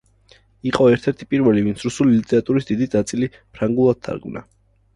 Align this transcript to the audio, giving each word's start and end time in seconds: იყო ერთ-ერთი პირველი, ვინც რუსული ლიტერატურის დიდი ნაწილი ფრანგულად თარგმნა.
იყო 0.69 0.87
ერთ-ერთი 0.93 1.27
პირველი, 1.33 1.63
ვინც 1.67 1.85
რუსული 1.89 2.17
ლიტერატურის 2.21 2.69
დიდი 2.73 2.89
ნაწილი 2.97 3.31
ფრანგულად 3.39 4.05
თარგმნა. 4.09 4.47